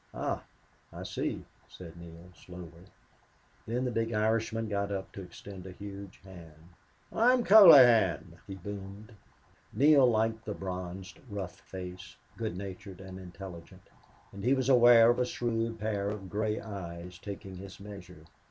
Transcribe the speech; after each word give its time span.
"Ah 0.15 0.41
I 0.91 1.03
see," 1.03 1.45
said 1.69 1.95
Neale, 1.95 2.31
slowly. 2.33 2.87
Then 3.67 3.85
the 3.85 3.91
big 3.91 4.13
Irishman 4.13 4.67
got 4.67 4.91
up 4.91 5.11
to 5.11 5.21
extend 5.21 5.67
a 5.67 5.71
huge 5.73 6.17
hand. 6.23 6.69
"I'm 7.13 7.43
Colohan," 7.43 8.39
he 8.47 8.55
boomed. 8.55 9.11
Neale 9.71 10.09
liked 10.09 10.43
the 10.45 10.55
bronzed, 10.55 11.19
rough 11.29 11.59
face, 11.59 12.15
good 12.35 12.57
natured 12.57 12.99
and 12.99 13.19
intelligent. 13.19 13.83
And 14.31 14.43
he 14.43 14.55
was 14.55 14.69
aware 14.69 15.11
of 15.11 15.19
a 15.19 15.23
shrewd 15.27 15.77
pair 15.79 16.09
of 16.09 16.31
gray 16.31 16.59
eyes 16.59 17.19
taking 17.19 17.57
his 17.57 17.79
measure. 17.79 18.23